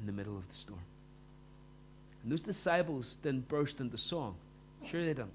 [0.02, 0.80] in the middle of the storm.
[2.24, 4.36] And those disciples didn't burst into song.
[4.86, 5.32] Sure, they didn't.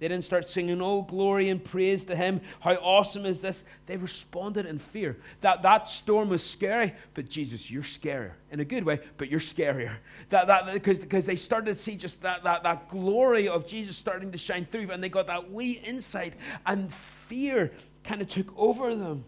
[0.00, 2.40] They didn't start singing, Oh, glory and praise to Him.
[2.60, 3.62] How awesome is this?
[3.84, 5.18] They responded in fear.
[5.42, 8.32] That, that storm was scary, but Jesus, you're scarier.
[8.50, 9.92] In a good way, but you're scarier.
[10.30, 13.98] That, that, because, because they started to see just that, that, that glory of Jesus
[13.98, 16.32] starting to shine through, and they got that wee insight,
[16.64, 17.70] and fear
[18.02, 19.24] kind of took over them.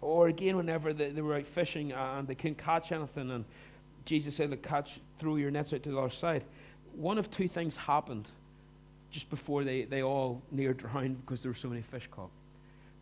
[0.00, 3.44] Or again, whenever they, they were out fishing uh, and they couldn't catch anything, and
[4.04, 6.44] Jesus said, Look, catch, throw your nets out to the other side.
[6.94, 8.28] One of two things happened
[9.10, 12.30] just before they, they all near drowned because there were so many fish caught.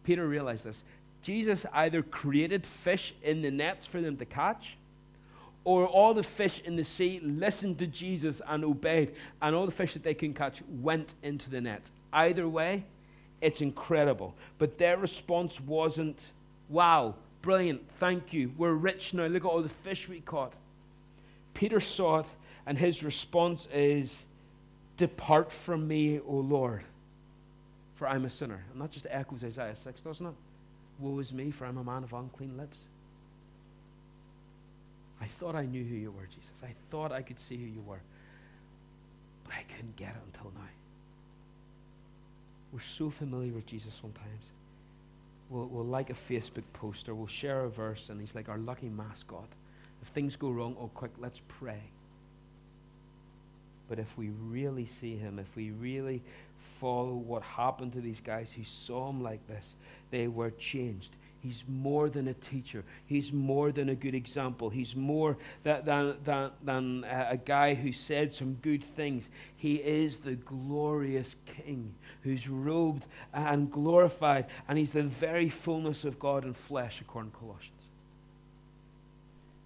[0.04, 0.82] Peter realized this.
[1.22, 4.76] Jesus either created fish in the nets for them to catch,
[5.64, 9.72] or all the fish in the sea listened to Jesus and obeyed, and all the
[9.72, 11.90] fish that they couldn't catch went into the nets.
[12.12, 12.84] Either way,
[13.40, 14.34] it's incredible.
[14.58, 16.24] But their response wasn't,
[16.68, 20.52] wow, brilliant, thank you, we're rich now, look at all the fish we caught.
[21.54, 22.26] Peter saw it,
[22.66, 24.24] and his response is,
[24.96, 26.82] Depart from me, O Lord,
[27.94, 28.64] for I'm a sinner.
[28.72, 30.34] And that just echoes Isaiah 6, doesn't it?
[30.98, 32.78] Woe is me, for I'm a man of unclean lips.
[35.20, 36.62] I thought I knew who you were, Jesus.
[36.62, 38.00] I thought I could see who you were.
[39.44, 40.68] But I couldn't get it until now.
[42.72, 44.50] We're so familiar with Jesus sometimes.
[45.50, 48.58] We'll, we'll like a Facebook post or we'll share a verse, and he's like our
[48.58, 49.48] lucky mascot.
[50.02, 51.82] If things go wrong, oh, quick, let's pray.
[53.88, 56.22] But if we really see him, if we really
[56.80, 59.74] follow what happened to these guys who saw him like this,
[60.10, 61.16] they were changed.
[61.40, 62.84] He's more than a teacher.
[63.06, 64.70] He's more than a good example.
[64.70, 69.30] He's more than, than, than, a guy who said some good things.
[69.56, 76.18] He is the glorious King who's robed and glorified, and he's the very fullness of
[76.18, 77.72] God in flesh, according to Colossians.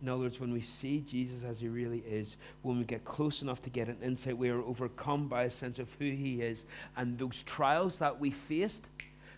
[0.02, 3.40] In other words, when we see Jesus as he really is, when we get close
[3.40, 6.64] enough to get an insight, we are overcome by a sense of who he is.
[6.96, 8.84] And those trials that we faced,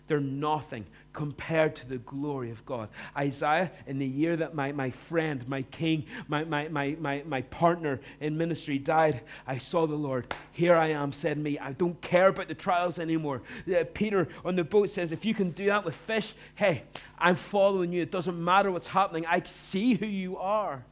[0.07, 2.89] they're nothing compared to the glory of God.
[3.17, 7.41] Isaiah, in the year that my, my friend, my king, my, my, my, my, my
[7.43, 10.33] partner in ministry died, I saw the Lord.
[10.51, 11.57] Here I am, said me.
[11.57, 13.41] I don't care about the trials anymore.
[13.67, 16.83] Uh, Peter on the boat says, If you can do that with fish, hey,
[17.17, 18.01] I'm following you.
[18.01, 19.25] It doesn't matter what's happening.
[19.25, 20.83] I see who you are.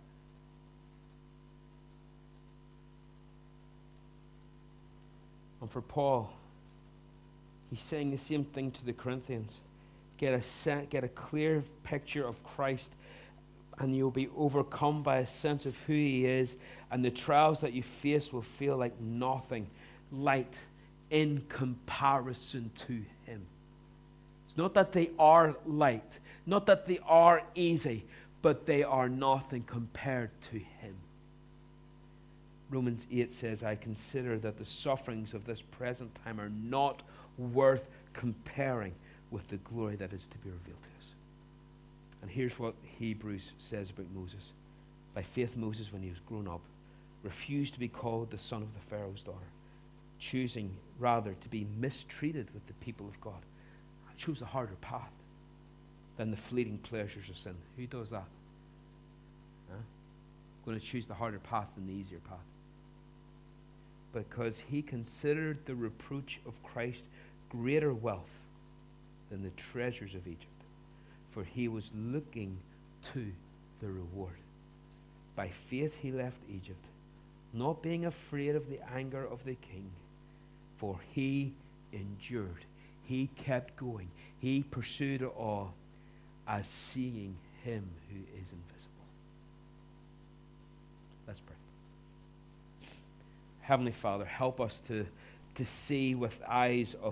[5.61, 6.33] And for Paul,
[7.73, 9.57] He's saying the same thing to the Corinthians.
[10.17, 12.91] Get a, set, get a clear picture of Christ,
[13.79, 16.55] and you'll be overcome by a sense of who He is,
[16.91, 19.65] and the trials that you face will feel like nothing,
[20.11, 20.53] light
[21.09, 23.41] in comparison to Him.
[24.45, 28.05] It's not that they are light, not that they are easy,
[28.43, 30.95] but they are nothing compared to Him.
[32.69, 37.01] Romans 8 says, I consider that the sufferings of this present time are not
[37.37, 38.93] worth comparing
[39.31, 41.07] with the glory that is to be revealed to us.
[42.21, 44.51] And here's what Hebrews says about Moses.
[45.13, 46.61] By faith, Moses, when he was grown up,
[47.23, 49.37] refused to be called the son of the Pharaoh's daughter,
[50.19, 53.41] choosing rather to be mistreated with the people of God.
[54.09, 55.11] I chose a harder path
[56.17, 57.55] than the fleeting pleasures of sin.
[57.77, 58.27] Who does that?
[59.69, 59.77] Huh?
[60.65, 62.37] Going to choose the harder path than the easier path.
[64.13, 67.03] Because he considered the reproach of Christ
[67.49, 68.39] greater wealth
[69.29, 70.47] than the treasures of Egypt,
[71.31, 72.57] for he was looking
[73.13, 73.31] to
[73.81, 74.37] the reward.
[75.35, 76.85] By faith he left Egypt,
[77.53, 79.89] not being afraid of the anger of the king,
[80.77, 81.53] for he
[81.91, 82.65] endured.
[83.05, 84.09] He kept going.
[84.39, 85.73] He pursued it all
[86.47, 89.05] as seeing him who is invisible.
[91.27, 91.55] Let's pray.
[93.63, 95.05] Heavenly Father, help us to,
[95.55, 97.11] to see with eyes of